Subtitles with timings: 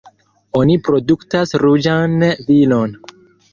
[0.59, 2.19] Oni produktas ruĝan
[2.51, 2.99] vinon.